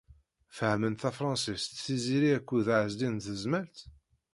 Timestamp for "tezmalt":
3.25-3.77